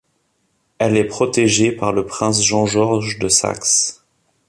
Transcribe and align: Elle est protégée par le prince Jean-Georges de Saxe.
Elle 0.79 0.97
est 0.97 1.03
protégée 1.03 1.71
par 1.71 1.91
le 1.93 2.07
prince 2.07 2.41
Jean-Georges 2.43 3.19
de 3.19 3.27
Saxe. 3.27 4.03